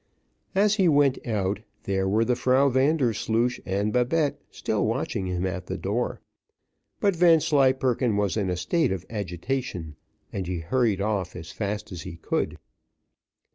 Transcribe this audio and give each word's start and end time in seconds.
As 0.55 0.77
he 0.77 0.87
went 0.87 1.27
out, 1.27 1.59
there 1.83 2.09
were 2.09 2.25
the 2.25 2.35
Frau 2.35 2.69
Vandersloosh 2.69 3.59
and 3.67 3.93
Babette 3.93 4.41
still 4.49 4.83
watching 4.83 5.27
him 5.27 5.45
at 5.45 5.67
the 5.67 5.77
door, 5.77 6.19
but 6.99 7.15
Vanslyperken 7.15 8.17
was 8.17 8.35
in 8.35 8.49
a 8.49 8.57
state 8.57 8.91
of 8.91 9.05
agitation, 9.11 9.95
and 10.33 10.47
he 10.47 10.57
hurried 10.61 11.01
off 11.01 11.35
as 11.35 11.51
fast 11.51 11.91
as 11.91 12.01
he 12.01 12.15
could. 12.15 12.57